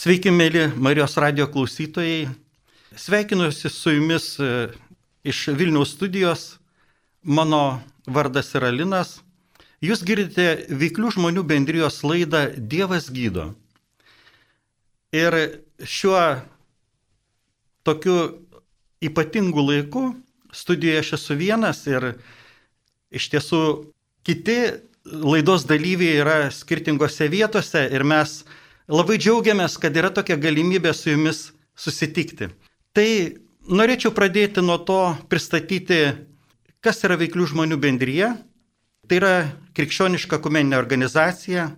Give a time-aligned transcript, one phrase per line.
[0.00, 2.30] Sveiki, mėly Marijos radio klausytojai.
[2.96, 4.70] Sveikinuosi su jumis e,
[5.28, 6.44] iš Vilniaus studijos.
[7.20, 9.18] Mano vardas yra Linas.
[9.84, 13.50] Jūs girdite Veiklių žmonių bendrijos laidą Dievas gydo.
[15.12, 15.36] Ir
[15.84, 16.22] šiuo
[17.84, 18.16] tokiu
[19.04, 20.06] ypatingu laiku
[20.48, 22.14] studijoje aš esu vienas ir
[23.12, 23.62] iš tiesų
[24.24, 24.56] kiti
[25.04, 28.38] laidos dalyviai yra skirtingose vietose ir mes
[28.90, 32.48] Labai džiaugiamės, kad yra tokia galimybė su jumis susitikti.
[32.90, 33.06] Tai
[33.70, 35.98] norėčiau pradėti nuo to pristatyti,
[36.82, 38.32] kas yra veiklių žmonių bendryje.
[39.06, 39.34] Tai yra
[39.78, 41.68] krikščioniška kumeninė organizacija,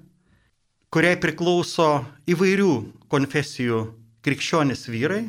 [0.88, 1.90] kuriai priklauso
[2.32, 2.72] įvairių
[3.12, 3.82] konfesijų
[4.24, 5.26] krikščionis vyrai.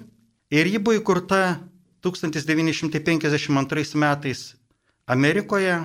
[0.56, 1.60] Ir ji buvo įkurta
[2.08, 4.56] 1952 metais
[5.04, 5.84] Amerikoje.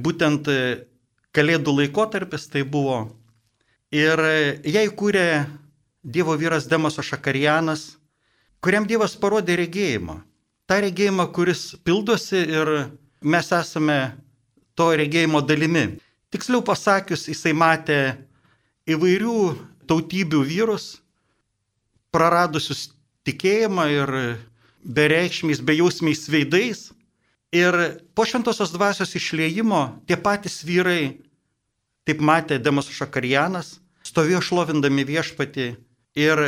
[0.00, 0.48] Būtent
[1.36, 3.12] kalėdų laikotarpis tai buvo
[3.94, 4.18] Ir
[4.66, 5.46] jai kūrė
[6.02, 7.96] Dievo vyras Demoso Šakarianas,
[8.62, 10.20] kuriam Dievas parodė regėjimą.
[10.66, 12.70] Ta regėjimą, kuris pildosi ir
[13.22, 14.16] mes esame
[14.74, 16.00] to regėjimo dalimi.
[16.34, 18.16] Tiksliau pasakius, jisai matė
[18.90, 19.38] įvairių
[19.86, 20.96] tautybių vyrus,
[22.10, 22.88] praradusius
[23.26, 24.12] tikėjimą ir
[24.82, 26.90] bereikšmiais, bejausmiais veidais.
[27.54, 27.74] Ir
[28.14, 31.22] po šventosios dvasios išliejimo tie patys vyrai
[32.06, 35.66] Taip matė Demas Šakarianas, stovėjo šlovindami viešpatį
[36.22, 36.44] ir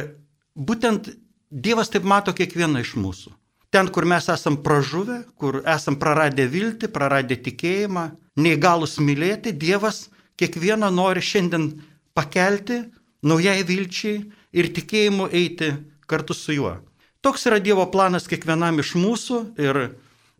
[0.55, 1.11] būtent
[1.49, 3.31] Dievas taip mato kiekvieną iš mūsų.
[3.73, 8.05] Ten, kur mes esam pražuvę, kur esam praradę viltį, praradę tikėjimą,
[8.37, 11.71] neįgalus mylėti, Dievas kiekvieną nori šiandien
[12.17, 12.83] pakelti
[13.25, 14.21] naujai vilčiai
[14.53, 15.73] ir tikėjimu eiti
[16.09, 16.77] kartu su juo.
[17.25, 19.81] Toks yra Dievo planas kiekvienam iš mūsų ir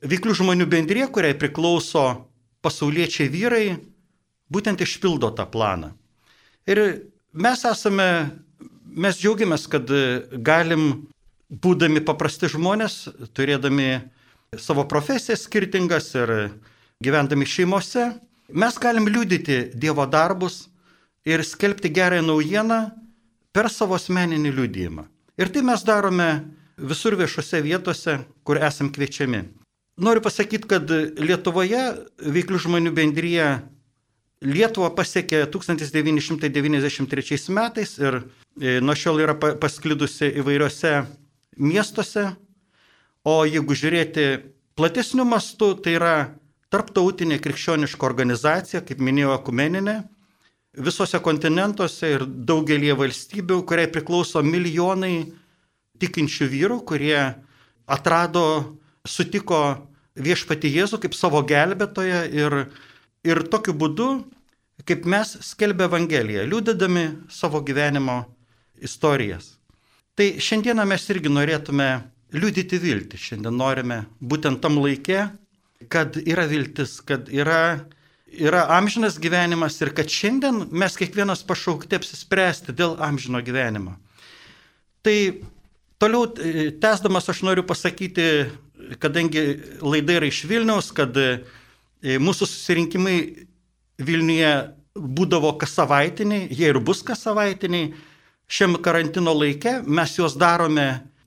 [0.05, 2.05] veiklių žmonių bendrė, kuriai priklauso
[2.63, 3.65] pasauliečiai vyrai,
[4.53, 5.93] būtent išpildo tą planą.
[6.69, 6.81] Ir
[7.33, 8.09] mes esame,
[8.89, 9.89] mes džiaugiamės, kad
[10.45, 11.09] galim,
[11.49, 14.03] būdami paprasti žmonės, turėdami
[14.61, 16.33] savo profesijas skirtingas ir
[17.05, 18.11] gyvendami šeimose,
[18.49, 20.67] mes galim liudyti Dievo darbus
[21.29, 22.81] ir skelbti gerąją naujieną
[23.53, 25.05] per savo asmeninį liudijimą.
[25.39, 26.29] Ir tai mes darome
[26.79, 29.45] visur viešose vietose, kur esam kviečiami.
[29.99, 31.83] Noriu pasakyti, kad Lietuvoje
[32.23, 33.49] veiklių žmonių bendryje
[34.39, 40.93] Lietuvą pasiekė 1993 metais ir e, nuo šiol yra pasklidusi įvairiose
[41.59, 42.37] miestuose,
[43.27, 44.29] o jeigu žiūrėti
[44.79, 46.15] platesnių mastų, tai yra
[46.71, 49.97] tarptautinė krikščioniška organizacija, kaip minėjau, akumeninė,
[50.79, 55.33] visose kontinentuose ir daugelie valstybių, kuriai priklauso milijonai
[55.99, 57.19] tikinčių vyrų, kurie
[57.91, 59.89] atrado, sutiko
[60.19, 62.57] viešpati Jėzų kaip savo gelbėtoją ir
[63.29, 64.09] Ir tokiu būdu,
[64.89, 68.23] kaip mes skelbė Evangeliją, liūdėdami savo gyvenimo
[68.81, 69.57] istorijas.
[70.19, 71.89] Tai šiandieną mes irgi norėtume
[72.35, 73.21] liūdyti viltį.
[73.21, 75.29] Šiandien norime būtent tam laikė,
[75.93, 77.85] kad yra viltis, kad yra,
[78.27, 83.95] yra amžinas gyvenimas ir kad šiandien mes kiekvienas pašaukti apsispręsti dėl amžino gyvenimo.
[85.07, 85.17] Tai
[86.03, 88.49] toliau e, tęsdamas aš noriu pasakyti,
[89.03, 89.45] kadangi
[89.83, 91.15] laida yra iš Vilniaus, kad
[92.03, 93.19] mūsų susirinkimai
[93.99, 94.53] Vilniuje
[94.95, 97.93] būdavo kas savaitiniai, jie ir bus kas savaitiniai.
[98.49, 100.87] Šiam karantino laike mes juos darome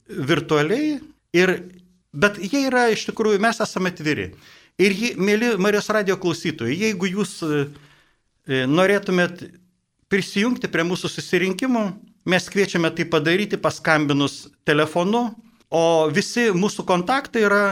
[0.10, 0.96] virtualiai,
[1.36, 1.54] ir,
[2.14, 4.32] bet jie yra iš tikrųjų, mes esame atviri.
[4.82, 7.60] Ir, jį, mėly Marijos radio klausytojai, jeigu jūs e,
[8.48, 9.44] e, norėtumėt
[10.12, 11.84] prisijungti prie mūsų susirinkimų,
[12.32, 15.28] mes kviečiame tai padaryti paskambinus telefonu,
[15.72, 17.64] o visi mūsų kontaktai yra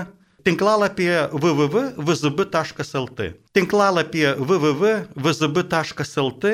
[0.43, 3.19] Tinklalapyje www.vzb.lt.
[3.53, 6.45] Tinklalapyje www.vzb.lt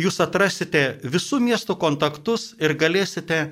[0.00, 3.44] jūs atrasite visų miestų kontaktus ir galėsite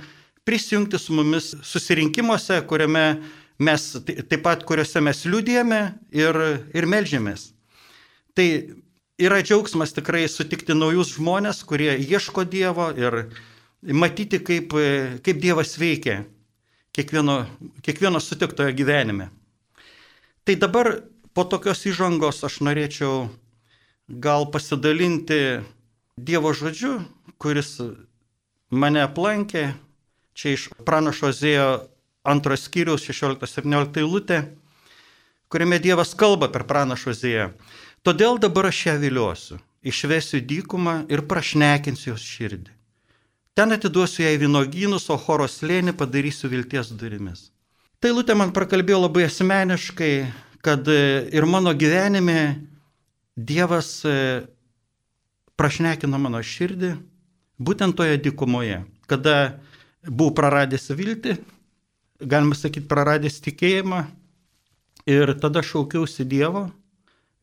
[0.46, 3.20] prisijungti su mumis susirinkimuose, kuriame
[3.60, 5.80] mes taip pat, kuriuose mes liūdėjame
[6.16, 6.38] ir,
[6.74, 7.50] ir melžiamės.
[8.34, 8.46] Tai
[9.20, 13.26] yra džiaugsmas tikrai sutikti naujus žmonės, kurie ieško Dievo ir
[13.82, 14.72] matyti, kaip,
[15.24, 16.22] kaip Dievas veikia
[16.96, 17.42] kiekvieno,
[17.84, 19.28] kiekvieno sutiktojo gyvenime.
[20.44, 21.02] Tai dabar
[21.36, 23.28] po tokios įžangos aš norėčiau
[24.08, 25.60] gal pasidalinti
[26.20, 26.98] Dievo žodžiu,
[27.40, 27.78] kuris
[28.70, 29.70] mane aplankė
[30.34, 31.68] čia iš pranašo Zėjo
[32.24, 34.40] antros skyriaus 16-17 eilutė,
[35.52, 37.50] kuriame Dievas kalba per pranašo Zėją.
[38.04, 42.72] Todėl dabar aš ją viliosiu, išvesiu dykumą ir prašnekinsiu jos širdį.
[43.56, 47.50] Ten atiduosiu jai vynogynus, o choros lėnį padarysiu vilties durimis.
[48.00, 50.14] Tai lūtė man prakalbėjo labai asmeniškai,
[50.64, 52.62] kad e, ir mano gyvenime
[53.36, 54.14] Dievas e,
[55.60, 56.94] prašnekino mano širdį
[57.60, 58.84] būtent toje dykumoje.
[59.10, 59.60] kada
[60.06, 61.36] buvau praradęs viltį,
[62.22, 64.04] galima sakyti, praradęs tikėjimą.
[65.10, 66.68] Ir tada šaukiausi Dievo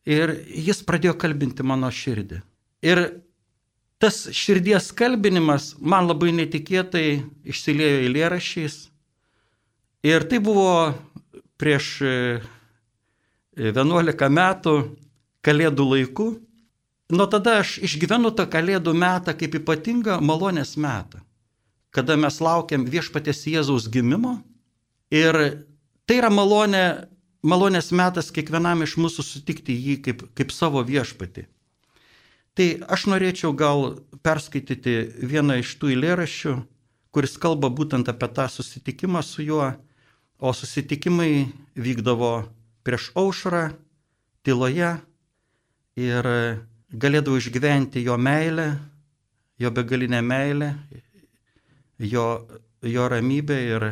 [0.08, 2.40] ir jis pradėjo kalbinti mano širdį.
[2.82, 3.04] Ir
[4.02, 8.88] tas širdies kalbinimas man labai netikėtai išsiliejo eilėrašiais.
[10.06, 10.94] Ir tai buvo
[11.58, 11.86] prieš
[13.58, 14.74] 11 e, metų
[15.42, 16.28] kalėdų laikų.
[17.18, 21.22] Nuo tada aš išgyvenu tą kalėdų metą kaip ypatingą malonės metą,
[21.90, 24.36] kada mes laukiam viešpatės Jėzaus gimimo
[25.10, 25.64] ir
[26.06, 27.08] tai yra malonė,
[27.42, 31.48] malonės metas kiekvienam iš mūsų sutikti jį kaip, kaip savo viešpatį.
[32.54, 36.54] Tai aš norėčiau gal perskaityti vieną iš tų eilėraščių,
[37.14, 39.72] kuris kalba būtent apie tą susitikimą su juo,
[40.38, 42.32] o susitikimai vykdavo
[42.86, 43.68] prieš aušrą,
[44.46, 44.92] tyloje
[45.98, 46.28] ir
[46.88, 48.68] galėdavau išgyventi jo meilę,
[49.58, 50.70] jo begalinę meilę,
[51.98, 52.26] jo,
[52.82, 53.86] jo ramybę ir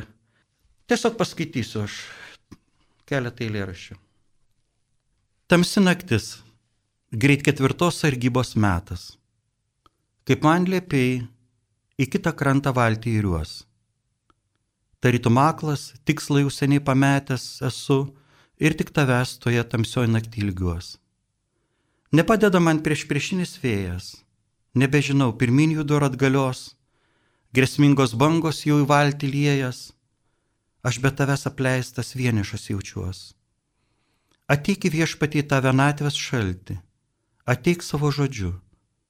[0.86, 2.00] tiesiog paskaitysiu aš
[3.06, 3.98] keletą eilėraščių.
[5.46, 6.32] Tamsi naktis,
[7.10, 9.14] greit ketvirtos sargybos metas.
[10.26, 11.20] Kaip man liepiai,
[12.02, 13.60] į kitą krantą valtį įriuos.
[15.00, 17.98] Tarytum aklas, tikslai jau seniai pametęs esu
[18.58, 20.96] ir tik tavęs toje tamsioje naktį ilgiuos.
[22.16, 24.06] Nepadeda man prieš priešinis vėjas,
[24.74, 26.76] nebežinau, pirmin judu ar atgalios,
[27.52, 29.80] grėsmingos bangos jau į valtį liejas,
[30.86, 33.20] aš be tavęs apleistas vienišas jaučiuos.
[34.48, 36.78] Ateik į viešpatį tą vienatvės šaltį,
[37.44, 38.54] ateik savo žodžiu,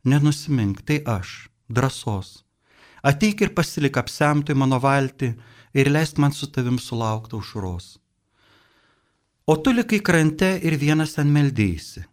[0.08, 2.40] nenusimink, tai aš, drąsos.
[3.06, 5.34] Ateik ir pasilik apsemtui mano valtį
[5.76, 7.86] ir leisk man su tavim sulaukti aušros.
[9.46, 12.06] O tu likai krante ir vienas ten meldėsi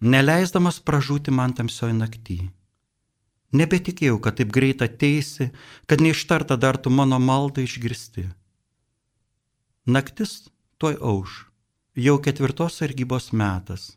[0.00, 2.40] neleisdamas pražūti man tamsioj naktį.
[3.52, 5.50] Nebetikėjau, kad taip greit ateisi,
[5.86, 8.28] kad neištarta dar tu mano maldą išgirsti.
[9.86, 10.48] Naktis
[10.78, 11.46] tuoj auš,
[11.94, 13.96] jau ketvirtos sargybos metas.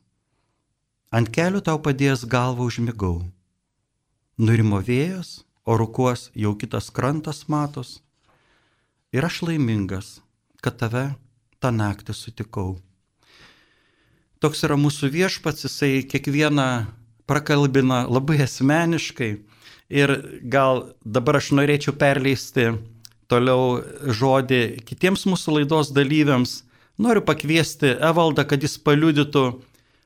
[1.14, 3.30] Ant kelių tau padėjęs galvą užmigau.
[4.38, 8.02] Nurimo vėjas, o rukuos jau kitas krantas matos.
[9.14, 10.24] Ir aš laimingas,
[10.58, 11.12] kad tave
[11.62, 12.80] tą naktį sutikau.
[14.42, 16.66] Toks yra mūsų viešpats, jisai kiekvieną
[17.30, 19.30] prakalbina labai asmeniškai.
[19.94, 20.16] Ir
[20.50, 22.72] gal dabar aš norėčiau perleisti
[23.30, 26.64] toliau žodį kitiems mūsų laidos dalyviams.
[26.98, 29.46] Noriu pakviesti Evaldą, kad jis paliudytų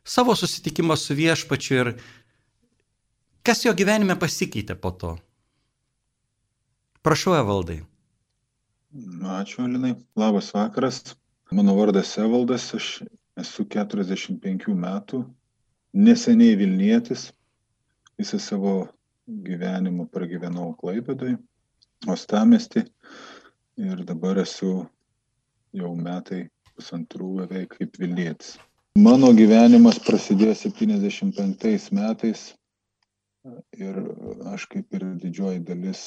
[0.04, 1.96] savo susitikimą su viešpačiu ir
[3.48, 5.18] kas jo gyvenime pasikeitė po to.
[7.08, 7.86] Prašau, Evaldai.
[8.96, 9.96] Ačiū, Alinai.
[10.16, 11.16] Labas vakaras.
[11.52, 13.04] Mano vardas Evaldas, aš
[13.40, 15.20] esu 45 metų,
[15.94, 17.30] neseniai Vilnietis,
[18.20, 18.74] visą savo
[19.28, 21.36] gyvenimą pragyvenau Klaipėdai,
[22.08, 22.86] Ostamesti
[23.78, 24.88] ir dabar esu
[25.76, 28.58] jau metai pusantrų beveik kaip Vilnietis.
[28.98, 32.50] Mano gyvenimas prasidėjo 75 metais
[33.78, 34.04] ir
[34.56, 36.04] aš kaip ir didžioji dalis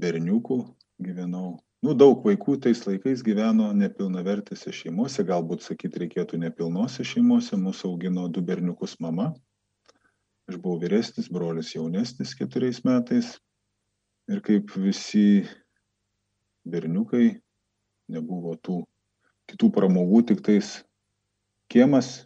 [0.00, 0.62] berniukų
[1.02, 7.82] gyvenau nu daug vaikų tais laikais gyveno nepilnavertėse šeimose galbūt sakyt reikėtų nepilnose šeimose mus
[7.88, 9.32] augino du berniukus mama.
[10.46, 13.34] Aš buvau vyresnis brolis jaunesnis keturiais metais.
[14.30, 15.46] Ir kaip visi
[16.66, 17.36] berniukai
[18.10, 18.80] nebuvo tų
[19.50, 20.80] kitų pramogų tiktais
[21.70, 22.24] kiemas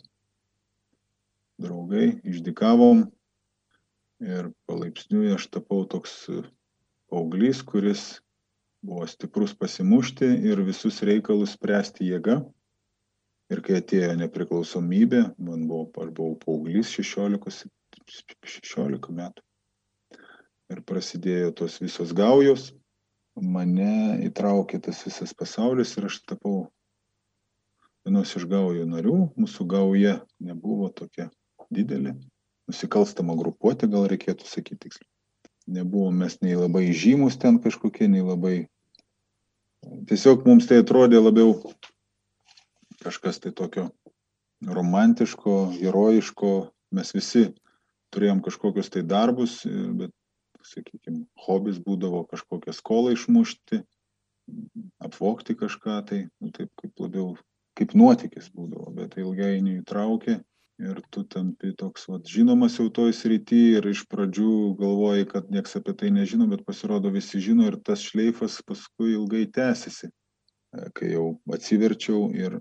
[1.60, 3.04] draugai išdykavom
[4.25, 6.14] ir palaipsniui aš tapau toks
[7.12, 8.04] paauglys kuris
[8.82, 12.40] buvo stiprus pasimušti ir visus reikalus spręsti jėga.
[13.50, 17.66] Ir kai atėjo nepriklausomybė, man buvo, aš buvau paauglys 16,
[18.46, 19.44] 16 metų.
[20.70, 22.68] Ir prasidėjo tos visos gaujos,
[23.34, 26.70] mane įtraukė tas visas pasaulis ir aš tapau
[28.06, 29.18] vienos iš gaujų narių.
[29.34, 31.26] Mūsų gauja nebuvo tokia
[31.75, 32.14] didelė,
[32.70, 35.10] nusikalstama grupuotė, gal reikėtų sakyti tiksliai
[35.70, 38.56] nebuvom mes nei labai žymus ten kažkokie, nei labai.
[40.10, 41.54] Tiesiog mums tai atrodė labiau
[43.00, 43.88] kažkas tai tokio
[44.66, 46.52] romantiško, herojiško.
[46.92, 47.46] Mes visi
[48.12, 50.12] turėjom kažkokius tai darbus, bet,
[50.66, 53.80] sakykime, hobis būdavo kažkokią skolą išmušti,
[55.00, 57.36] apvokti kažką, tai nu, taip kaip labiau
[57.78, 60.40] kaip nuotykis būdavo, bet ilgainiui įtraukė
[60.80, 65.76] ir tu tampi toks vat žinomas jau toj srity ir iš pradžių galvoji kad nieks
[65.78, 70.10] apie tai nežino bet pasirodo visi žino ir tas šleifas paskui ilgai tęsiasi.
[70.10, 72.58] E, kai jau atsiverčiau ir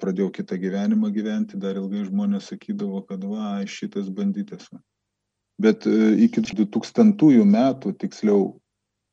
[0.00, 4.82] pradėjau kitą gyvenimą gyventi dar ilgai žmonės sakydavo kad va šitas banditas va.
[5.60, 8.54] Bet e, iki 2000 metų tiksliau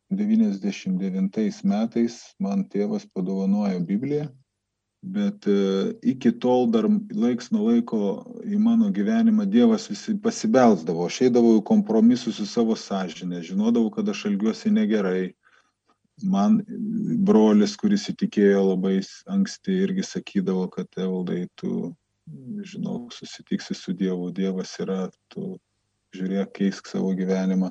[0.10, 4.30] 99 metais man tėvas padovanojo Bibliją,
[5.14, 5.58] bet e,
[6.12, 8.00] iki tol dar laiks nuo laiko
[8.46, 14.10] į mano gyvenimą Dievas visi pasibelsdavo, aš eidavau į kompromisus su savo sąžinė, žinodavau, kad
[14.14, 15.32] aš elgiuosi negerai.
[16.26, 16.64] Man
[17.28, 18.96] brolis, kuris įtikėjo labai
[19.30, 21.92] anksti, irgi sakydavo, kad Evaldai, tu,
[22.66, 25.60] žinau, susitiksi su Dievu, Dievas yra, tu
[26.18, 27.70] žiūrėk, keisk savo gyvenimą.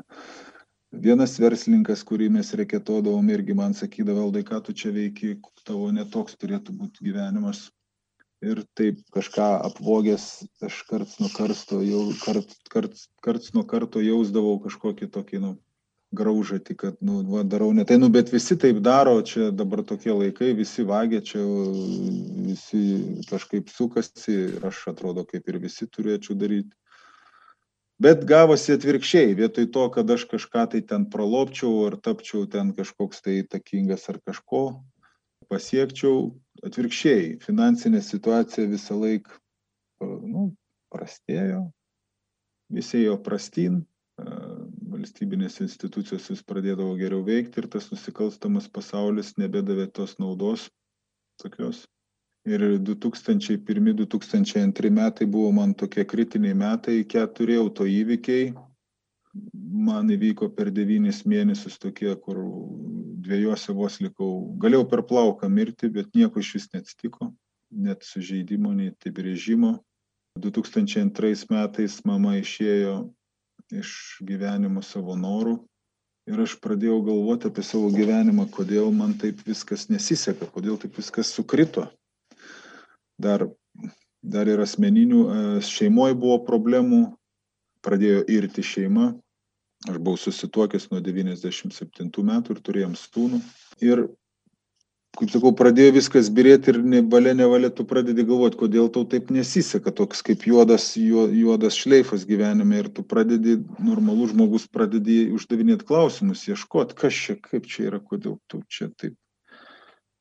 [1.02, 5.36] Vienas verslininkas, kurį mes reketodavom, irgi man sakydavo, valdai, ką tu čia veiki,
[5.66, 7.66] tavo netoks turėtų būti gyvenimas.
[8.44, 10.26] Ir taip kažką apvogęs,
[10.64, 15.54] aš karts nuo karto, jau kart, kart, karts nuo karto jausdavau kažkokį tokį, nu,
[16.16, 20.12] graužatį, kad, nu, va, darau ne tai, nu, bet visi taip daro, čia dabar tokie
[20.14, 21.42] laikai, visi vagia, čia
[22.46, 22.82] visi
[23.30, 26.72] kažkaip sukasi ir aš atrodo, kaip ir visi turėčiau daryti.
[28.02, 33.22] Bet gavosi atvirkščiai, vietoj to, kad aš kažką tai ten pralopčiau ar tapčiau ten kažkoks
[33.24, 34.60] tai įtakingas ar kažko
[35.48, 36.34] pasiekčiau,
[36.66, 39.40] atvirkščiai, finansinė situacija visą laiką
[40.28, 40.50] nu,
[40.92, 41.62] prastėjo,
[42.76, 43.80] visi jo prastyn,
[44.92, 50.68] valstybinės institucijos vis pradėdavo geriau veikti ir tas nusikalstamas pasaulis nebedavė tos naudos
[51.42, 51.84] tokios
[52.46, 58.52] ir du tūkstančiai pirmi du tūkstančiai antri metai buvo man tokie kritiniai metai keturi autoįvykiai
[59.86, 62.38] man įvyko per devynis mėnesius tokie kur
[63.26, 64.30] dviejuose vos likau.
[64.62, 67.32] Galėjau per plauką mirti bet nieko išvis neatsitiko.
[67.86, 69.76] Net sužeidimo nei apibrėžimo.
[70.40, 72.96] 2002 metais mama išėjo
[73.74, 73.92] iš
[74.24, 75.58] gyvenimo savo norų.
[76.26, 81.30] Ir aš pradėjau galvoti apie savo gyvenimą, kodėl man taip viskas nesiseka, kodėl taip viskas
[81.30, 81.86] sukrito
[83.18, 83.46] dar,
[84.22, 87.00] dar ir asmeninių, e, šeimoje buvo problemų,
[87.86, 89.10] pradėjo irti šeima,
[89.86, 93.40] aš buvau susituokęs nuo 97 metų ir turėjom stūnų.
[93.84, 94.06] Ir,
[95.16, 99.92] kaip sakau, pradėjo viskas birėti ir nevalia, nevalia, tu pradedi galvoti, kodėl tau taip nesiseka,
[99.94, 106.98] toks kaip juodas, juodas šleifas gyvenime ir tu pradedi, normalus žmogus pradedi uždavinėti klausimus, ieškoti,
[106.98, 109.16] kas čia, kaip čia yra, kodėl tu čia taip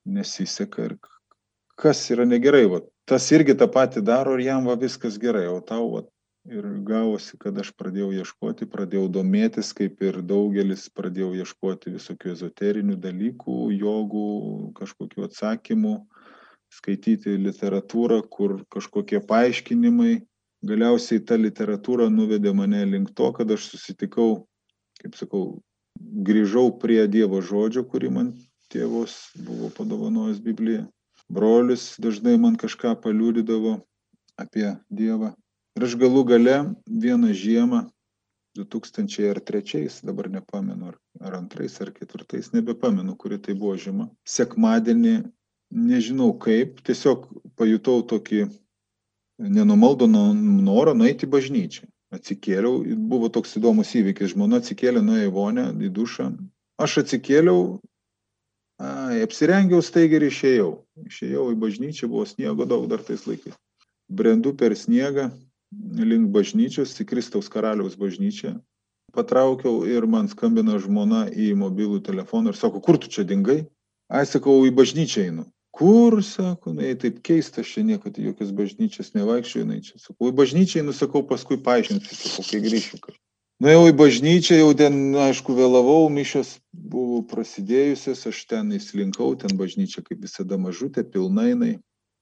[0.06, 1.00] nesiseka ir
[1.76, 5.62] kas yra negerai, va, tas irgi tą patį daro ir jam va viskas gerai, o
[5.62, 6.04] tau va.
[6.46, 13.00] Ir gavosi, kad aš pradėjau ieškoti, pradėjau domėtis, kaip ir daugelis pradėjau ieškoti visokių ezoterinių
[13.02, 14.28] dalykų, jogų,
[14.78, 15.96] kažkokių atsakymų,
[16.76, 20.20] skaityti literatūrą, kur kažkokie paaiškinimai.
[20.66, 24.46] Galiausiai ta literatūra nuvedė mane link to, kad aš susitikau,
[25.02, 25.44] kaip sakau,
[25.98, 28.34] grįžau prie Dievo žodžio, kurį man
[28.70, 29.18] tėvos
[29.48, 30.86] buvo padovanojęs Bibliją
[31.30, 33.80] brolis dažnai man kažką paliūdydavo
[34.42, 35.34] apie Dievą.
[35.76, 37.86] Ir aš galų gale vieną žiemą,
[38.56, 44.08] 2003, dabar nepamenu, ar, ar antrais, ar ketvirtais, nebepamenu, kuri tai buvo žiema.
[44.24, 45.18] Sekmadienį,
[45.76, 47.28] nežinau kaip, tiesiog
[47.60, 48.46] pajutau tokį
[49.40, 51.90] nenumaldo norą nueiti į bažnyčią.
[52.16, 52.80] Atsikėliau,
[53.12, 56.30] buvo toks įdomus įvykis, žmona atsikėlė, nuėjo į vonę, į dušą.
[56.80, 57.82] Aš atsikėliau,
[58.80, 60.70] ai apsirengiau staigiai ir išėjau.
[61.08, 63.56] Išėjau į bažnyčią buvo sniego daug dar tais laikais.
[64.12, 65.30] Brendu per sniegą
[66.12, 68.56] link bažnyčios į kristaus karaliaus bažnyčią.
[69.16, 73.64] Patraukiau ir man skambina žmona į mobilų telefoną ir sako kur tu čia dingai?
[74.12, 75.46] Ai sakau į bažnyčią einu.
[75.76, 76.22] Kur?
[76.24, 80.32] Sako nu jai taip keista aš čia niekad į jokias bažnyčias nevaikščioju jinai čia sakau
[80.32, 83.02] į bažnyčią einu sakau paskui paaiškinsiu sakau kai grįšiu
[83.64, 90.04] nuėjau į bažnyčią jau ten aišku vėlavau mišios buvo prasidėjusios aš ten įslinkau ten bažnyčia
[90.06, 91.74] kaip visada mažutė pilna jinai.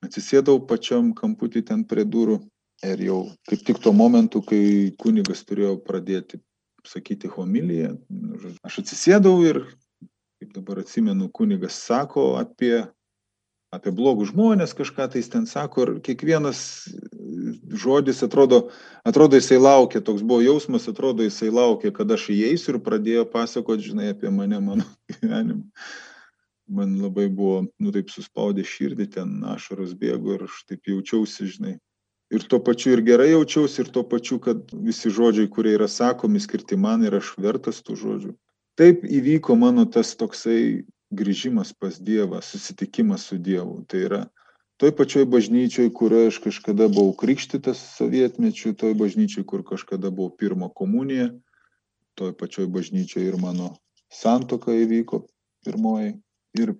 [0.03, 2.41] Atsisėdau pačiam kamputy ten prie durų
[2.83, 6.41] ir jau kaip tik tuo momentu kai kunigas turėjo pradėti
[6.87, 7.95] sakyti homiliją
[8.67, 9.61] aš atsisėdau ir
[10.41, 12.83] kaip dabar atsimenu kunigas sako apie
[13.73, 16.59] apie blogus žmones kažką tai jis ten sako ir kiekvienas
[17.83, 18.69] žodis atrodo,
[19.05, 23.89] atrodo jisai laukia, toks buvo jausmas, atrodo jisai laukia, kad aš įeisiu ir pradėjo pasakoti,
[23.91, 25.63] žinai, apie mane, mano gyvenimą.
[26.74, 31.74] Man labai buvo, nu taip suspaudė širdį, ten ašaros bėgo ir aš taip jaučiausi, žinai.
[32.33, 36.41] Ir tuo pačiu ir gerai jaučiausi, ir tuo pačiu, kad visi žodžiai, kurie yra sakomi,
[36.41, 38.31] skirti man ir aš vertas tų žodžių.
[38.79, 43.83] Taip įvyko mano tas toksai grįžimas pas Dievą, susitikimas su Dievu.
[43.86, 44.22] Tai yra
[44.77, 50.69] toj pačioj bažnyčioj, kurioje aš kažkada buvau krikštytas sovietmečiu, toj bažnyčioj, kur kažkada buvo pirmo
[50.69, 51.29] komunija,
[52.19, 53.73] toj pačioj bažnyčioj ir mano
[54.13, 55.23] santoka įvyko
[55.65, 56.15] pirmoji.
[56.53, 56.75] Ir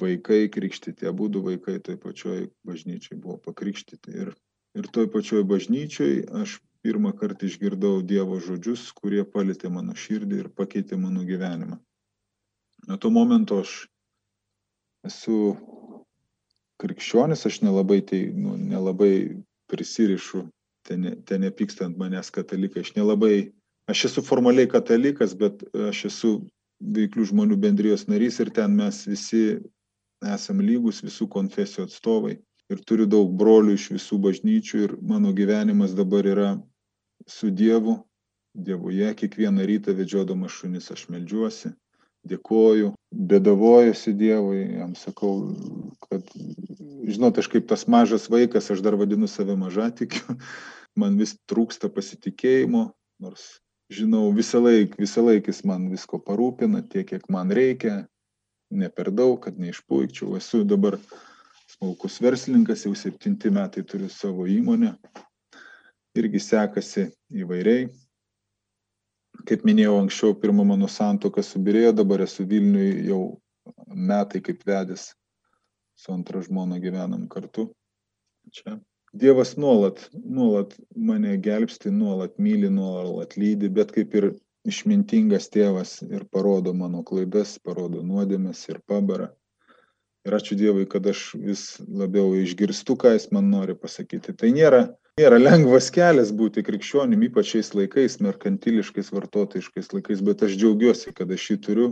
[0.00, 4.14] vaikai krikštyti, abu du vaikai toj pačioj bažnyčioj buvo pakrikštyti.
[4.24, 4.34] Ir,
[4.78, 10.48] ir toj pačioj bažnyčioj aš pirmą kartą išgirdau Dievo žodžius, kurie palėtė mano širdį ir
[10.54, 11.80] pakeitė mano gyvenimą
[12.86, 13.88] Nuo to momento aš
[15.04, 15.56] esu
[16.80, 19.12] krikščionis, aš nelabai, tai, nu, nelabai
[19.70, 20.44] prisirišu,
[20.88, 23.50] ten, ten nepykstant manęs katalikai, aš nelabai,
[23.90, 26.32] aš esu formaliai katalikas, bet aš esu
[26.80, 29.60] veiklių žmonių bendrijos narys ir ten mes visi
[30.24, 32.38] esam lygus, visų konfesijų atstovai.
[32.70, 36.50] Ir turiu daug brolių iš visų bažnyčių ir mano gyvenimas dabar yra
[37.26, 37.98] su Dievu,
[38.54, 41.70] Dievuje, kiekvieną rytą vedžiodamas šunis aš melžiuosi,
[42.26, 42.92] dėkoju,
[43.30, 45.34] bedavojusi Dievui, jam sakau,
[46.08, 46.26] kad,
[47.06, 50.36] žinot, aš kaip tas mažas vaikas, aš dar vadinu save mažatikiu,
[51.00, 52.90] man vis trūksta pasitikėjimo,
[53.22, 58.04] nors žinau, visą laiką, visą laiką jis man visko parūpina, tiek, kiek man reikia,
[58.70, 60.36] ne per daug, kad neišpuikčiau.
[60.38, 60.98] Esu dabar
[61.74, 64.94] smulkus verslininkas, jau septinti metai turiu savo įmonę,
[66.18, 67.08] irgi sekasi
[67.42, 67.88] įvairiai,
[69.48, 73.22] kaip minėjau anksčiau, pirma mano santoka subirėjo, dabar esu Vilniui jau
[73.86, 75.10] metai kaip vedęs,
[76.00, 77.68] su antra žmona gyvenam kartu.
[78.50, 78.78] Čia.
[79.12, 84.30] Dievas nuolat, nuolat mane gelbsti, nuolat myli, nuolat lydi, bet kaip ir
[84.70, 89.32] išmintingas tėvas ir parodo mano klaidas, parodo nuodėmės ir pabara.
[90.28, 94.36] Ir ačiū Dievui, kad aš vis labiau išgirstu, ką jis man nori pasakyti.
[94.36, 94.82] Tai nėra
[95.20, 101.32] nėra lengvas kelias būti krikščionim, ypač šiais laikais, merkantiliškais, vartotojiškais laikais, bet aš džiaugiuosi, kad
[101.34, 101.88] aš jį turiu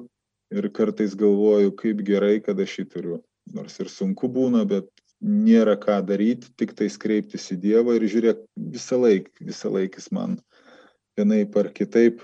[0.54, 3.18] ir kartais galvoju, kaip gerai, kad aš jį turiu.
[3.54, 4.88] Nors ir sunku būna, bet
[5.20, 8.42] nėra ką daryti, tik tai kreiptis į Dievą ir žiūrėk,
[8.74, 10.36] visą laiką, visą laiką jis man
[11.18, 12.22] vienaip ar kitaip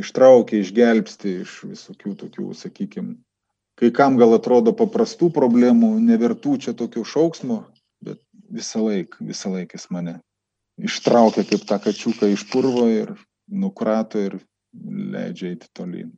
[0.00, 3.16] ištraukia, išgelbsti iš visokių tokių, sakykime,
[3.80, 7.62] kai kam gal atrodo paprastų problemų, nevertų čia tokio šauksmo,
[8.04, 8.20] bet
[8.52, 10.18] visą laiką, visą laiką jis mane
[10.78, 13.14] ištraukia kaip tą kačiuką iš purvo ir
[13.48, 14.38] nukrato ir
[14.74, 16.10] leidžia eiti tolyn.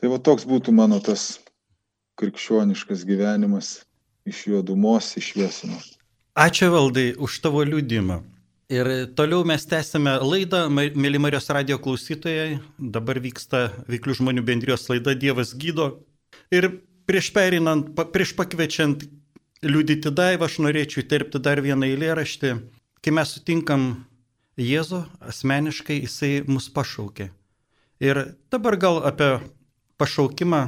[0.00, 1.36] Tai va toks būtų mano tas
[2.20, 3.80] krikščioniškas gyvenimas
[4.28, 5.78] iš juodumos į šviesumą.
[6.38, 8.20] Ačiū valdai už tavo liūdimą.
[8.72, 12.60] Ir toliau mes tęsime laidą, mėly Marijos radio klausytojai.
[12.78, 15.90] Dabar vyksta Veiklių žmonių bendrijos laida Dievas gydo.
[16.54, 16.70] Ir
[17.04, 19.04] prieš perinant, prieš pakviečiant
[19.66, 22.54] liūdyti daivą, aš norėčiau įterpti dar vieną eilėraštį
[23.02, 24.06] kai mes sutinkam
[24.60, 27.30] Jėzų asmeniškai, jisai mus pašaukė.
[28.04, 28.18] Ir
[28.52, 29.30] dabar gal apie
[29.96, 30.60] pašaukimą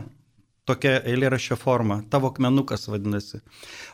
[0.68, 3.40] tokia eilėraščio forma, tavo akmenukas vadinasi.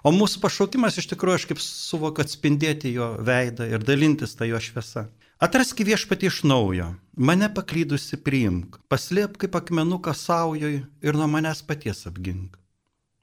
[0.06, 4.60] O mūsų pašaukimas iš tikrųjų aš kaip suvokiu atspindėti jo veidą ir dalintis tą jo
[4.62, 5.06] šviesą.
[5.40, 12.04] Atrask viešpatį iš naujo, mane paklydusi priimk, paslėp kaip akmenuką saujoj ir nuo manęs paties
[12.10, 12.58] apgink.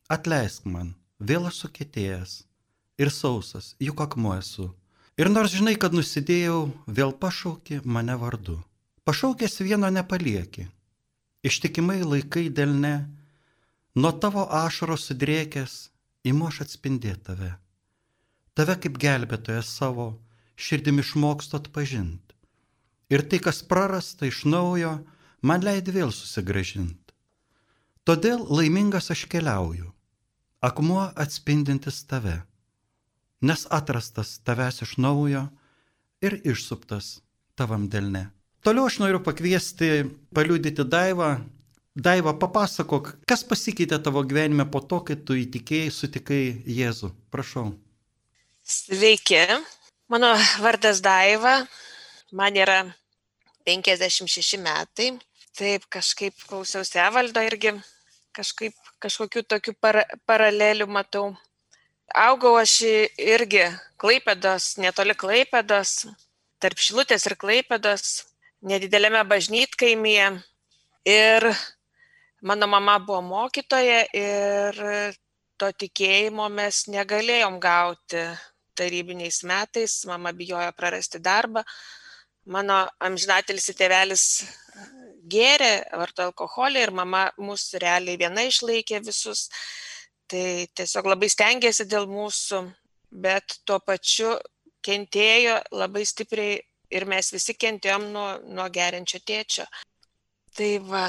[0.10, 2.42] Atleisk man, vėl aš sukėtėjęs
[2.98, 4.72] ir sausas, juk akmuo esu
[5.18, 8.60] Ir nors žinai, kad nusidėjau, vėl pašaukė mane vardu.
[9.02, 10.68] Pašaukęs vieno nepalieki.
[11.42, 12.92] Ištikimai laikai dėl ne,
[13.98, 15.76] nuo tavo ašaros sudrėkęs,
[16.30, 17.52] įmu aš atspindėti tave.
[18.58, 20.08] Tave kaip gelbėtojas savo,
[20.58, 22.38] širdimi išmokstu atpažinti.
[23.14, 24.98] Ir tai, kas prarasta iš naujo,
[25.42, 27.16] man leidė vėl susigražinti.
[28.08, 29.90] Todėl laimingas aš keliauju,
[30.64, 32.42] akmuo atspindintis tave
[33.42, 35.48] nes atrastas tavęs iš naujo
[36.22, 37.20] ir išsuptas
[37.56, 38.30] tavam delne.
[38.66, 41.38] Toliau aš noriu pakviesti, paliūdyti Daivą.
[41.98, 47.10] Daiva, papasakok, kas pasikeitė tavo gyvenime po to, kai tu įtikėjai, sutikai Jėzų.
[47.34, 47.72] Prašau.
[48.62, 49.42] Sveiki,
[50.12, 50.30] mano
[50.62, 51.56] vardas Daiva,
[52.32, 52.84] man yra
[53.66, 55.16] 56 metai.
[55.58, 57.74] Taip, kažkaip klausiausi Evaldo irgi,
[58.38, 61.32] kažkaip kažkokių tokių para, paralelių matau
[62.14, 62.82] augau aš
[63.18, 63.66] irgi
[63.98, 66.06] Klaipėdos, netoli Klaipėdos,
[66.62, 68.28] tarp Šilutės ir Klaipėdos,
[68.62, 70.30] nedidelėme bažnytkaimyje.
[71.08, 71.48] Ir
[72.48, 74.82] mano mama buvo mokytoja ir
[75.58, 78.24] to tikėjimo mes negalėjom gauti
[78.78, 80.04] tarybiniais metais.
[80.10, 81.64] Mama bijojo prarasti darbą.
[82.48, 84.26] Mano amžinatelis tėvelis
[85.28, 89.48] gėrė, varto alkoholį ir mama mūsų realiai viena išlaikė visus
[90.28, 92.62] tai tiesiog labai stengiasi dėl mūsų,
[93.12, 94.36] bet tuo pačiu
[94.84, 96.60] kentėjo labai stipriai
[96.92, 99.66] ir mes visi kentėjom nuo, nuo gerinčio tėčio.
[100.56, 101.06] Tai va,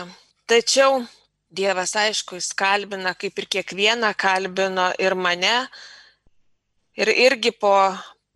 [0.51, 1.03] tačiau
[1.49, 5.55] Dievas, aišku, jis kalbina, kaip ir kiekvieną kalbino ir mane.
[6.99, 7.73] Ir irgi po,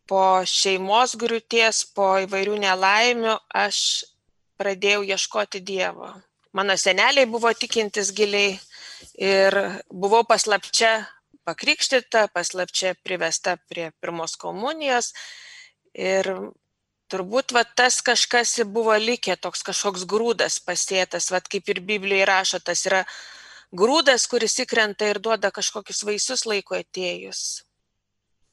[0.08, 3.78] po šeimos griūties, po įvairių nelaimių aš
[4.56, 6.08] pradėjau ieškoti Dievo.
[6.56, 8.56] Mano seneliai buvo tikintis giliai
[9.16, 11.02] ir buvau paslapčia
[11.44, 15.12] pakrikštyta, paslapčia privesta prie pirmos komunijos
[15.92, 16.28] ir
[17.12, 22.62] turbūt va, tas kažkas buvo likę, toks kažkoks grūdas pasėtas, va, kaip ir Biblijoje rašo,
[22.64, 23.04] tas yra
[23.72, 27.62] grūdas, kuris įkrenta ir duoda kažkokius vaisius laiko atėjus.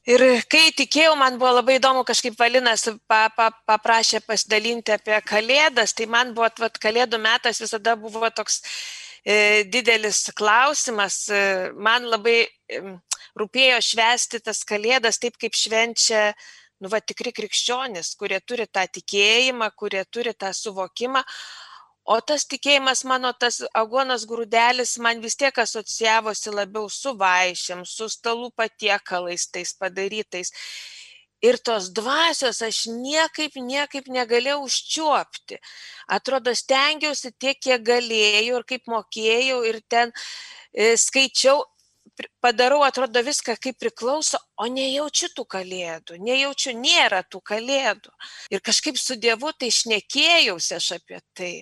[0.08, 5.92] Ir kai tikėjau, man buvo labai įdomu, kažkaip Valinas pa, pa, paprašė pasidalinti apie kalėdas,
[5.92, 8.62] tai man buvo, vat, kalėdų metas visada buvo toks
[9.20, 11.26] e, didelis klausimas.
[11.28, 11.42] E,
[11.76, 12.80] man labai e,
[13.36, 16.30] rūpėjo švesti tas kalėdas taip, kaip švenčia
[16.80, 21.24] nu, va, tikri krikščionis, kurie turi tą tikėjimą, kurie turi tą suvokimą.
[22.10, 28.08] O tas tikėjimas mano, tas agonas grūdelis man vis tiek asocijavosi labiau su vaišėm, su
[28.10, 30.50] stalų patiekalais tais padarytais.
[31.40, 35.60] Ir tos dvasios aš niekaip, niekaip negalėjau užčiuopti.
[36.16, 41.62] Atrodo, stengiausi tiek, kiek galėjau ir kaip mokėjau ir ten e, skaičiau,
[42.44, 48.12] padarau, atrodo, viską kaip priklauso, o nejaučiu tų kalėdų, nejaučiu, nėra tų kalėdų.
[48.54, 51.52] Ir kažkaip su Dievu tai šnekėjausi aš apie tai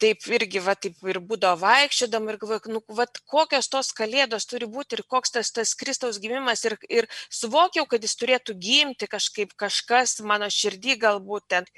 [0.00, 4.68] taip irgi va taip ir būdavo vaikščiodama ir galvoju, nu, va, kokios tos kalėdos turi
[4.70, 9.54] būti ir koks tas, tas Kristaus gimimas ir, ir suvokiau, kad jis turėtų gimti kažkaip
[9.58, 11.68] kažkas mano širdį galbūt ten.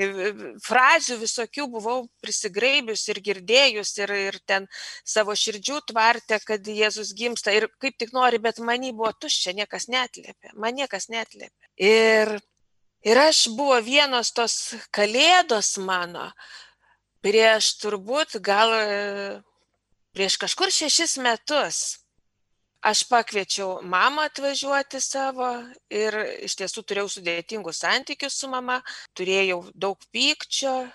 [0.66, 4.68] Frazių visokių buvau prisigraibius ir girdėjus ir, ir ten
[5.04, 9.88] savo širdžių tvartę, kad Jėzus gimsta ir kaip tik nori, bet manį buvo tuščia, niekas
[9.92, 11.70] netlėpė, man niekas netlėpė.
[11.80, 12.36] Ir,
[13.06, 14.56] ir aš buvo vienos tos
[14.94, 16.30] kalėdos mano,
[17.24, 18.74] prieš turbūt gal
[20.16, 21.82] prieš kažkur šešis metus
[22.80, 25.50] aš pakviečiau mamą atvažiuoti savo
[25.92, 28.80] ir iš tiesų turėjau sudėtingus santykius su mama,
[29.16, 30.88] turėjau daug pykčio,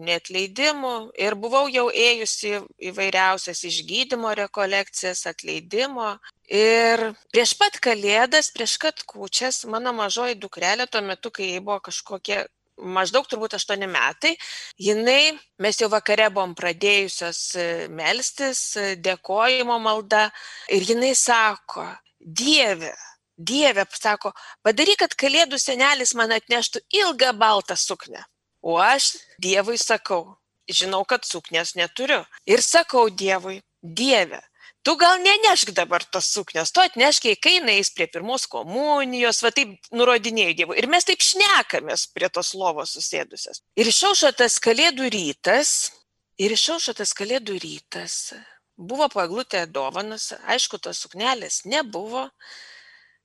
[0.00, 6.12] netleidimų ir buvau jau ėjusi įvairiausias išgydymo rekolekcijas, atleidimo.
[6.46, 11.80] Ir prieš pat kalėdas, prieš kad kūčias, mano mažoji dukrelė tuo metu, kai jai buvo
[11.88, 12.44] kažkokie
[12.82, 14.34] maždaug turbūt aštuoni metai,
[14.80, 20.28] jinai, mes jau vakare buvom pradėjusios e, melstis, e, dėkojimo malda
[20.72, 21.86] ir jinai sako,
[22.20, 22.92] Dieve,
[23.36, 24.34] Dieve, sako,
[24.66, 28.26] padaryk, kad kalėdų senelis man atneštų ilgą baltą suknę.
[28.60, 30.36] O aš Dievui sakau,
[30.68, 32.20] žinau, kad suknės neturiu.
[32.44, 34.42] Ir sakau Dievui, Dieve,
[34.82, 39.52] tu gal nenešk dabar tos suknios, tu atnešk, kai jinai eis prie pirmos komunijos, va
[39.54, 40.78] taip nurodinėjai Dievui.
[40.80, 43.62] Ir mes taip šnekamės prie tos lovos susėdusios.
[43.76, 45.92] Ir išaušo tas kalėdų rytas,
[46.40, 48.34] ir išaušo tas kalėdų rytas.
[48.80, 52.30] Buvo paglutė dovanas, aišku, tos suknelės nebuvo,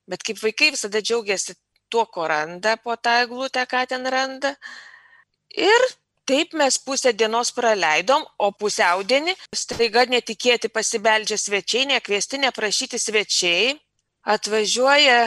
[0.06, 1.56] bet kaip vaikai visada džiaugiasi
[1.88, 4.52] tuo, ko randa po tą eglutę, ką ten randa.
[5.56, 5.86] Ir
[6.26, 13.76] taip mes pusę dienos praleidom o pusiaudienį staiga netikėti pasibeldžia svečiai nekviesti neprašyti svečiai.
[14.26, 15.20] Atvažiuoja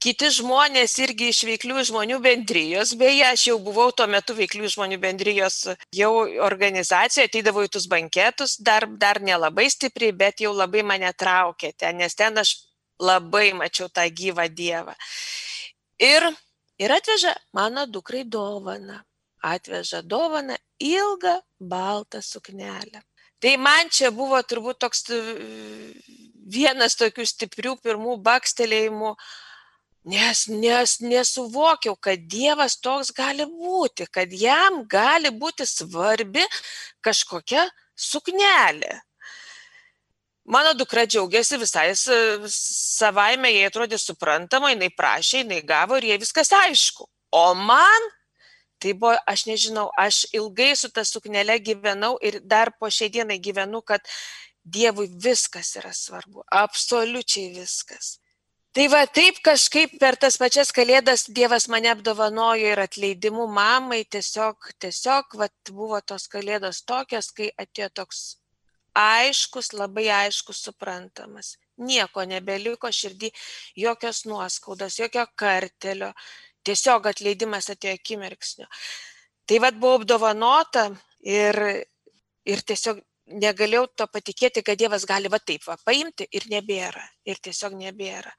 [0.00, 2.94] kiti žmonės irgi iš veiklių žmonių bendrijos.
[2.96, 5.58] Beje aš jau buvau tuo metu veiklių žmonių bendrijos
[5.94, 6.12] jau
[6.46, 12.00] organizacijoj ateidavau į tuos banketus dar dar nelabai stipriai bet jau labai mane traukė ten
[12.00, 12.54] nes ten aš
[13.02, 14.96] labai mačiau tą gyvą dievą.
[16.00, 16.30] Ir
[16.80, 19.02] ir atveža mano dukrai dovaną
[19.54, 23.02] atveža dovaną ilgą baltą suknelę.
[23.40, 25.04] Tai man čia buvo turbūt toks
[26.46, 29.12] vienas tokių stiprių pirmų bakstelėjimų,
[30.12, 36.46] nes, nes nesuvokiau, kad Dievas toks gali būti, kad jam gali būti svarbi
[37.04, 39.00] kažkokia suknelė.
[40.46, 46.52] Mano dukra džiaugiasi visai savaime, jai atrodė suprantama, jinai prašė, jinai gavo ir jai viskas
[46.54, 47.08] aišku.
[47.34, 48.06] O man
[48.86, 53.40] tai buvo aš nežinau aš ilgai su ta suknele gyvenau ir dar po šiai dienai
[53.42, 54.06] gyvenu kad
[54.62, 58.20] dievui viskas yra svarbu absoliučiai viskas.
[58.76, 64.70] Tai va taip kažkaip per tas pačias kalėdas dievas mane apdovanojo ir atleidimu mamai tiesiog
[64.84, 68.20] tiesiog vat buvo tos kalėdos tokios kai atėjo toks
[69.02, 71.56] aiškus labai aiškus suprantamas.
[71.76, 73.32] Nieko nebeliko širdy
[73.82, 76.12] jokios nuoskaudos jokio kartelio
[76.66, 78.66] tiesiog atleidimas atėjo akimirksniu.
[79.46, 80.88] Tai vad buvau apdovanota
[81.22, 81.58] ir,
[82.46, 87.02] ir tiesiog negalėjau to patikėti, kad Dievas gali va taip va paimti ir nebėra.
[87.26, 88.32] Ir tiesiog nebėra.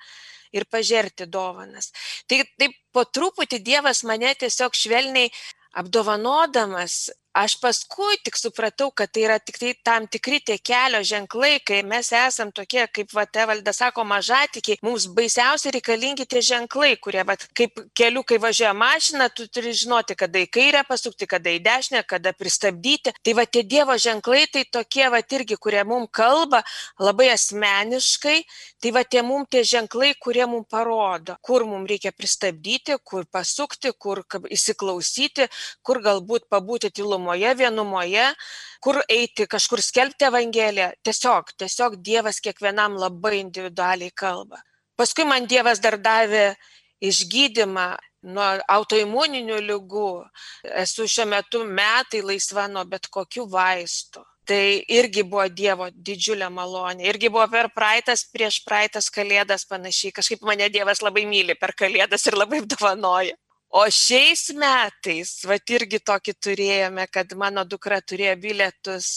[0.55, 1.91] Ir pažerti dovanas.
[2.27, 5.31] Tai taip po truputį Dievas mane tiesiog švelniai
[5.77, 11.83] apdovanodamas aš paskui tik supratau kad tai yra tiktai tam tikri tie kelio ženklai kai
[11.85, 17.45] mes esam tokie kaip vat evalda sako mažatikiai mums baisiausiai reikalingi tie ženklai kurie vat
[17.59, 22.01] kaip keliu kai važiuoja mašina tu turi žinoti kada į kairę pasukti kada į dešinę
[22.09, 23.13] kada pristabdyti.
[23.23, 26.63] Tai va tie dievo ženklai tai tokie vat irgi kurie mum kalba
[26.99, 28.39] labai asmeniškai
[28.81, 33.93] tai va tie mum tie ženklai kurie mum parodo kur mum reikia pristabdyti kur pasukti
[33.93, 34.25] kur
[34.57, 35.49] įsiklausyti
[35.83, 38.35] kur galbūt pabūti tylumo dykumoje, vienumoje,
[38.81, 40.91] kur eiti, kažkur skelbti Evangeliją.
[41.03, 44.61] Tiesiog, tiesiog Dievas kiekvienam labai individualiai kalba.
[44.97, 46.55] Paskui man Dievas dar davė
[47.01, 50.25] išgydymą nuo autoimuninių lygų.
[50.63, 54.23] Esu šiuo metu metai laisva nuo bet kokių vaistų.
[54.47, 57.03] Tai irgi buvo Dievo didžiulė malonė.
[57.09, 60.13] Irgi buvo per praeitas, prieš praeitas kalėdas panašiai.
[60.13, 63.35] Kažkaip mane Dievas labai myli per kalėdas ir labai dovanoja.
[63.77, 69.09] O šiais metais, va irgi tokį turėjome, kad mano dukra turėjo bilietus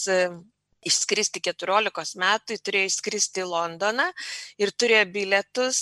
[0.85, 4.09] išskristi 14 metų, turėjo išskristi į Londoną
[4.61, 5.81] ir turėjo bilietus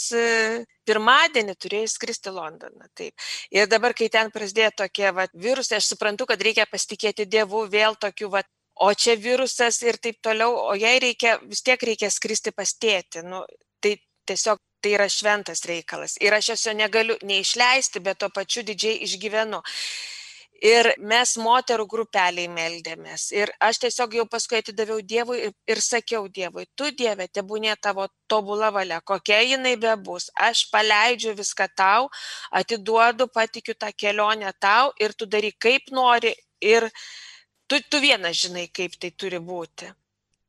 [0.87, 2.87] pirmadienį turėjo išskristi į Londoną.
[2.99, 3.27] Taip.
[3.55, 7.99] Ir dabar, kai ten prasidėjo tokie va, virusai, aš suprantu, kad reikia pasitikėti Dievu vėl
[7.99, 8.45] tokių, va,
[8.79, 13.27] o čia virusas ir taip toliau, o jai reikia, vis tiek reikia skristi pas tėti.
[13.27, 13.43] Nu,
[13.83, 13.97] tai
[14.29, 16.17] tiesiog tai yra šventas reikalas.
[16.21, 19.63] Ir aš jos jo negaliu neišleisti, bet tuo pačiu didžiai išgyvenu.
[20.59, 23.29] Ir mes moterų grupeliai meldėmės.
[23.31, 28.09] Ir aš tiesiog jau paskui atidaviau Dievui ir, ir sakiau Dievui, tu Dieve, tebūnė tavo
[28.27, 30.33] tobula valia, kokia jinai bebus.
[30.35, 32.11] Aš paleidžiu viską tau,
[32.51, 36.91] atiduodu, patikiu tą kelionę tau ir tu daryk kaip nori ir
[37.71, 39.93] tu, tu vienas žinai, kaip tai turi būti.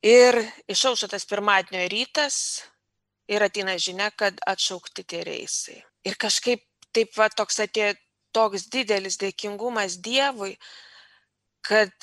[0.10, 2.64] Ir išaušo tas pirmadienio rytas
[3.30, 5.80] ir ateina žinia, kad atšaukti tie reisai.
[6.08, 6.66] Ir kažkaip
[6.96, 7.94] taip va toks atėjo
[8.36, 10.56] toks didelis dėkingumas Dievui,
[11.66, 11.94] kad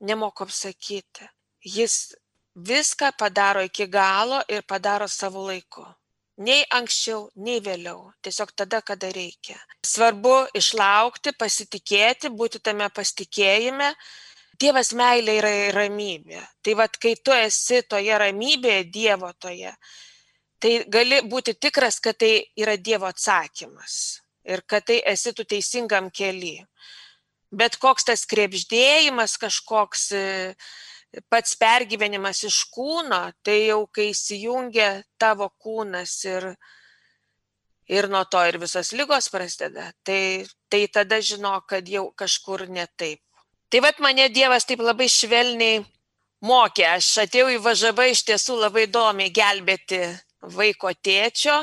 [0.00, 1.28] nemoku apsakyti.
[1.64, 2.14] Jis
[2.54, 5.84] viską padaro iki galo ir padaro savo laiku.
[6.38, 8.12] Nei anksčiau, nei vėliau.
[8.22, 9.56] Tiesiog tada, kada reikia.
[9.82, 13.90] Svarbu išlaukti, pasitikėti, būti tame pasitikėjime.
[14.58, 16.40] Dievas meilė yra ramybė.
[16.62, 19.74] Tai vad, kai tu esi toje ramybėje, Dievo toje,
[20.58, 24.18] tai gali būti tikras, kad tai yra Dievo atsakymas
[24.48, 26.56] ir kad tai esi tu teisingam keli.
[27.52, 30.24] Bet koks tas krepždėjimas, kažkoks e,
[31.32, 34.90] pats pergyvenimas iš kūno, tai jau kai įsijungia
[35.20, 36.50] tavo kūnas ir,
[37.88, 42.84] ir nuo to ir visos lygos prasideda, tai, tai tada žino, kad jau kažkur ne
[43.00, 43.22] taip.
[43.68, 45.82] Tai vad mane Dievas taip labai švelniai
[46.44, 50.00] mokė, aš atėjau į važavą iš tiesų labai įdomiai gelbėti
[50.54, 51.58] vaiko tėčio,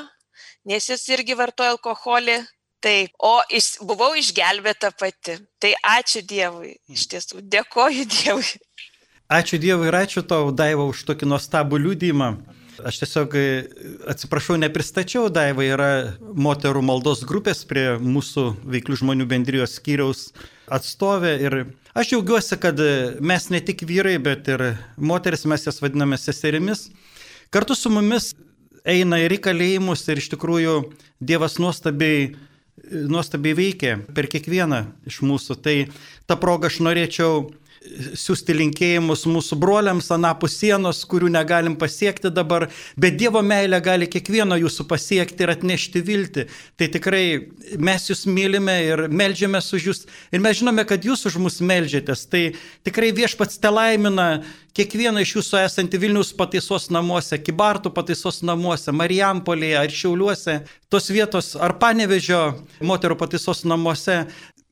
[0.70, 2.44] nes jis irgi vartoja alkoholį,
[2.86, 5.40] Taip, o iš, buvau išgelbėta pati.
[5.58, 8.60] Tai ačiū Dievui, iš tiesų, dėkoju Dievui.
[9.34, 12.28] Ačiū Dievui ir ačiū tau, Daiva, už tokį nuostabų liūdimą.
[12.86, 13.46] Aš tiesiog e,
[14.12, 15.90] atsiprašau, nepristačiau, Daiva yra
[16.22, 20.28] moterų maldos grupės prie mūsų veiklių žmonių bendrijos skyriaus
[20.70, 21.58] atstovė ir
[21.96, 22.80] aš džiaugiuosi, kad
[23.24, 24.66] mes ne tik vyrai, bet ir
[24.98, 26.90] moteris, mes jas vadiname seserimis.
[27.50, 28.34] Kartu su mumis
[28.86, 30.76] eina ir į kalėjimus ir iš tikrųjų
[31.26, 32.36] Dievas nuostabiai
[32.92, 35.58] nuostabiai veikia per kiekvieną iš mūsų.
[35.64, 35.76] Tai
[36.28, 37.46] tą progą aš norėčiau
[38.18, 42.68] siūsti linkėjimus mūsų broliams anapus sienos, kurių negalim pasiekti dabar,
[42.98, 46.48] bet Dievo meilė gali kiekvieno jūsų pasiekti ir atnešti viltį.
[46.80, 47.26] Tai tikrai
[47.78, 52.26] mes jūs mylime ir melžiamės už jūs ir mes žinome, kad jūs už mus melžiatės.
[52.32, 52.44] Tai
[52.88, 54.30] tikrai viešpats te laimina
[54.76, 60.60] kiekvieną iš jūsų esantį Vilnius pataisos namuose, Kibartų pataisos namuose, Marijampolėje ar Šiauliuose,
[60.92, 62.42] tos vietos ar Panevežio
[62.84, 64.26] moterų pataisos namuose.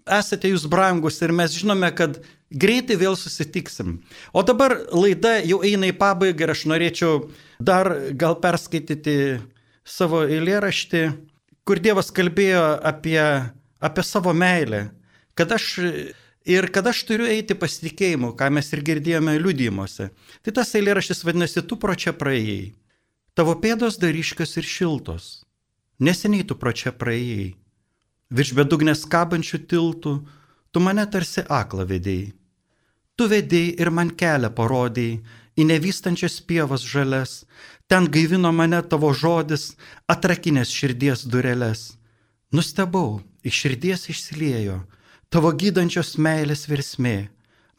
[0.04, 2.20] Esate jūs brangus ir mes žinome, kad
[2.54, 3.98] Greitai vėl susitiksim.
[4.30, 7.24] O dabar laida jau eina į pabaigą ir aš norėčiau
[7.58, 9.16] dar gal perskaityti
[9.84, 11.02] savo eilėraštį,
[11.66, 13.18] kur Dievas kalbėjo apie,
[13.82, 14.92] apie savo meilę.
[15.34, 15.70] Kad aš
[16.46, 20.12] ir kad aš turiu eiti pasitikėjimu, ką mes ir girdėjome liudymuose.
[20.46, 22.76] Tai tas eilėraštis vadinasi, tu pro čia praėjai.
[23.34, 25.42] Tavo pėdos dariškas ir šiltos.
[25.98, 27.56] Neseniai tu pro čia praėjai.
[28.34, 30.14] Virš bedugnės kabančių tiltų,
[30.70, 32.34] tu mane tarsi aklą vedėjai.
[33.18, 35.22] Tu vedėjai ir man kelią parodėjai
[35.54, 37.44] į nevystančias pievas žalias,
[37.88, 39.76] ten gaivino mane tavo žodis,
[40.10, 41.94] atrakinės širdies dureles.
[42.54, 44.82] Nustebau, iš širdies išsiliejo
[45.34, 47.30] tavo gydančios meilės versmė.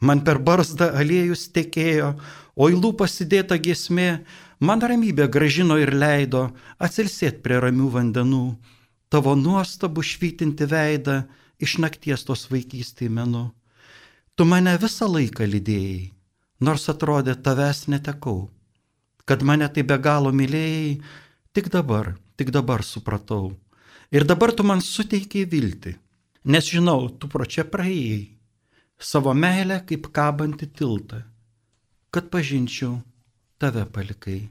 [0.03, 2.09] Man per barzdą aliejus tekėjo,
[2.59, 4.25] o į lūpą pasidėta giesmė,
[4.59, 6.49] man ramybę gražino ir leido
[6.83, 8.45] atsilsėt prie ramių vandenų.
[9.07, 11.21] Tavo nuostabų švytinti veidą
[11.63, 13.47] iš nakties tos vaikystėje menu.
[14.35, 16.09] Tu mane visą laiką lydėjai,
[16.67, 18.49] nors atrodė tavęs netekau.
[19.23, 20.97] Kad mane tai be galo mylėjai,
[21.55, 23.53] tik dabar, tik dabar supratau.
[24.11, 25.95] Ir dabar tu man suteikiai viltį,
[26.51, 28.27] nes žinau, tu pro čia praėjai,
[28.99, 31.23] savo meilę kaip kabantį tiltą,
[32.11, 32.99] kad pažinčiau
[33.57, 34.41] tave palikai.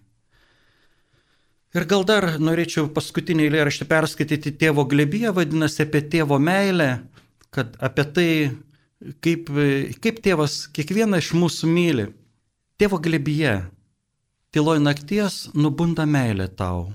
[1.76, 6.94] Ir gal dar norėčiau paskutinį eilėraštį perskaityti tėvo glebyje, vadinasi apie tėvo meilę,
[7.52, 8.30] kad apie tai
[9.24, 9.50] kaip,
[10.02, 12.06] kaip tėvas kiekvieną iš mūsų myli.
[12.80, 13.54] Tėvo glebyje,
[14.54, 16.88] tyloj nakties nubunda meilė tau,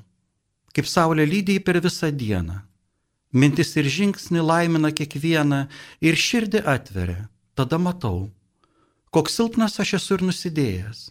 [0.76, 2.60] kaip saulė lydiai per visą dieną.
[3.32, 5.62] Mintis ir žingsnį laimina kiekvieną
[6.02, 8.30] ir širdį atveria, tada matau,
[9.14, 11.04] koks silpnas aš esu ir nusidėjęs.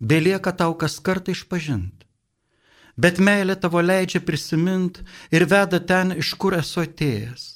[0.00, 2.02] Belieka tau kas kartą išpažinti.
[2.96, 7.53] Bet meilė tavo leidžia prisimint ir veda ten, iš kur esu atėjęs.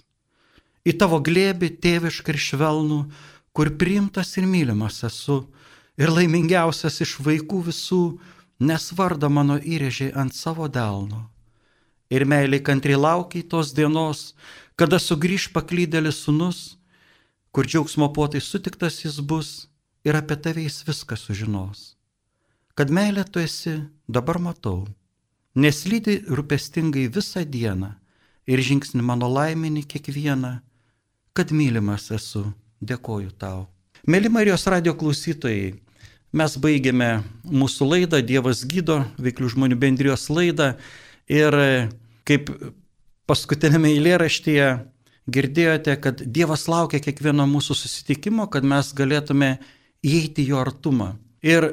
[0.88, 3.00] Į tavo glėbį tėvišką ir švelnų,
[3.52, 5.42] kur priimtas ir mylimas esu,
[6.00, 8.02] ir laimingiausias iš vaikų visų,
[8.58, 11.26] nes vardą mano įrėžiai ant savo delno.
[12.08, 14.32] Ir meiliai kantriai laukiai tos dienos,
[14.80, 16.78] kada sugrįž paklydėlis sunus,
[17.52, 19.50] kur džiaugsmo potai sutiktas jis bus
[20.06, 21.98] ir apie tave jis viską sužinos.
[22.78, 23.74] Kad meilė tu esi,
[24.06, 24.86] dabar matau,
[25.58, 27.96] nes lydi rūpestingai visą dieną
[28.48, 30.52] ir žingsni mano laiminį kiekvieną,
[31.38, 32.48] kad mylimas esu,
[32.82, 33.68] dėkoju tau.
[34.10, 35.76] Mėly Marijos radio klausytojai,
[36.34, 37.10] mes baigėme
[37.46, 40.72] mūsų laidą Dievas gydo, veiklių žmonių bendrijos laidą
[41.30, 41.54] ir
[42.26, 42.50] kaip
[43.30, 44.68] paskutinėme eilėraštyje
[45.30, 49.54] girdėjote, kad Dievas laukia kiekvieno mūsų susitikimo, kad mes galėtume
[50.02, 51.14] įeiti jo artumą.
[51.46, 51.70] Ir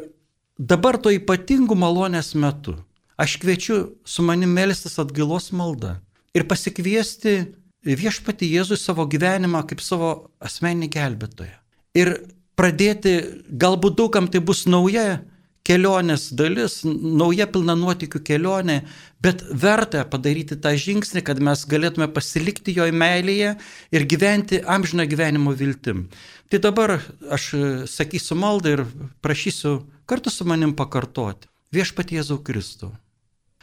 [0.60, 2.78] dabar to ypatingų malonės metu
[3.18, 5.96] aš kviečiu su manim melstis atgailos maldą
[6.36, 7.40] ir pasikviesti
[7.86, 11.56] viešpati Jėzui savo gyvenimą kaip savo asmenį gelbėtoją.
[11.96, 12.16] Ir
[12.58, 13.16] pradėti,
[13.52, 15.22] galbūt daugam tai bus nauja
[15.66, 18.82] kelionės dalis, nauja pilna nuotikių kelionė,
[19.24, 23.56] bet verta padaryti tą žingsnį, kad mes galėtume pasilikti jo meilėje
[23.96, 26.06] ir gyventi amžiną gyvenimo viltim.
[26.54, 27.00] Tai dabar
[27.34, 27.50] aš
[27.90, 28.86] sakysiu maldą ir
[29.26, 31.50] prašysiu kartu su manim pakartoti.
[31.74, 32.92] Viešpat Jėzau Kristų.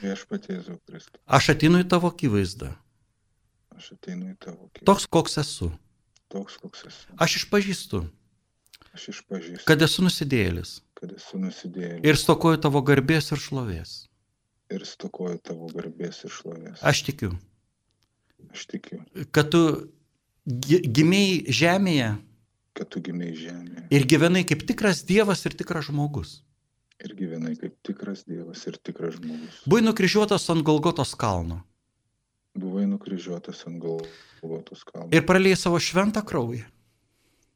[0.02, 1.14] Viešpat Jėzau Kristų.
[1.30, 2.74] Aš ateinu į tavo akivaizdą.
[3.76, 4.86] Aš ateinu į tavo akivaizdą.
[4.88, 5.70] Toks, koks esu.
[6.32, 7.14] Toks, koks esu.
[7.20, 8.02] Aš išpažįstu,
[8.92, 13.94] Aš išpažįstu, kad esu nusidėlis kad esu nusidėjęs ir stokoju tavo garbės ir šlovės.
[14.70, 16.82] ir stokoju tavo garbės ir šlovės.
[16.82, 17.32] Aš tikiu,
[18.52, 19.00] Aš tikiu,
[19.32, 19.62] kad tu
[20.46, 22.10] gi- gimėjai žemėje
[22.74, 26.40] kad tu gimiai žemėje ir gyvenai kaip tikras Dievas ir tikras žmogus.
[27.04, 29.62] ir gyvenai kaip tikras Dievas ir tikras žmogus.
[29.66, 31.62] Buvai nukryžiuotas ant Golgotos kalno
[32.54, 36.64] Buvai nukryžiuotas ant Golgotos kalno ir praliejai savo šventą kraują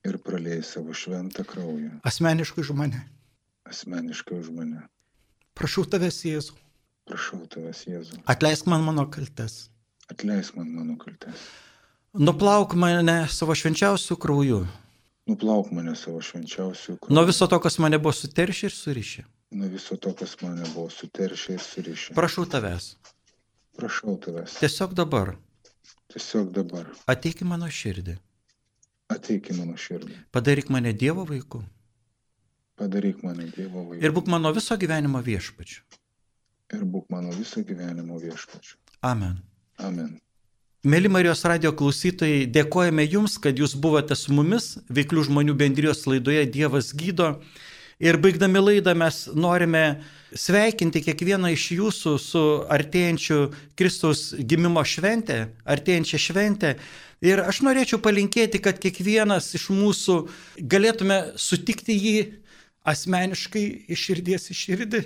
[0.07, 3.03] ir praliejai savo šventą kraują asmeniškai už mane.
[3.67, 4.87] asmeniškai už mane.
[5.57, 6.55] Prašau tavęs, Jėzau,
[7.09, 9.69] Prašau tavęs, Jėzau, atleisk man mano kaltes.
[10.11, 11.35] atleisk man mano kaltes.
[12.15, 14.67] Nuplauk mane savo švenčiausių krauju.
[15.27, 17.15] Nuplauk mane savo švenčiausių krauju.
[17.15, 19.25] Nuo viso to, kas mane buvo suteršę ir surišę.
[19.51, 22.15] Nuo viso to, kas mane buvo suteršę ir surišę.
[22.15, 22.95] Prašau tavęs.
[23.77, 24.59] Prašau tavęs.
[24.61, 25.35] Tiesiog dabar
[26.13, 28.17] Tiesiog dabar ateik į mano širdį.
[29.13, 30.15] ateik į mano širdį.
[30.33, 31.63] Padaryk mane Dievo vaiku.
[32.77, 34.03] Padaryk mane Dievo vaiku.
[34.05, 35.83] Ir būk mano viso gyvenimo viešpačiu.
[36.75, 38.77] ir būk mano viso gyvenimo viešpačiu.
[39.03, 39.37] Amen.
[39.79, 40.19] Amen.
[40.87, 46.45] Mėly Marijos radio klausytojai, dėkojame Jums, kad Jūs buvote su mumis Veiklių žmonių bendrijos laidoje
[46.47, 47.41] Dievas gydo.
[47.97, 50.03] Ir baigdami laidą mes norime
[50.37, 53.39] sveikinti kiekvieną iš Jūsų su artėjančiu
[53.79, 56.75] Kristaus gimimo šventė, artėjančia šventė.
[57.25, 60.19] Ir aš norėčiau palinkėti, kad kiekvienas iš mūsų
[60.61, 62.19] galėtume sutikti jį
[62.87, 65.01] asmeniškai iš širdies į širdį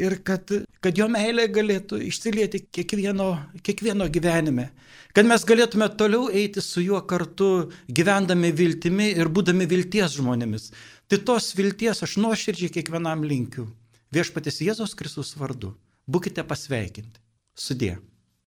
[0.00, 0.48] ir kad,
[0.80, 3.34] kad jo meilė galėtų išsilieti kiekvieno,
[3.66, 4.70] kiekvieno gyvenime.
[5.12, 10.70] Kad mes galėtume toliau eiti su juo kartu, gyvendami viltimi ir būdami vilties žmonėmis.
[11.10, 13.64] Tai tos vilties aš nuoširdžiai kiekvienam linkiu.
[14.14, 15.72] Viešpatis Jėzos Kristus vardu.
[16.06, 17.18] Būkite pasveikinti.
[17.58, 17.96] Sudė.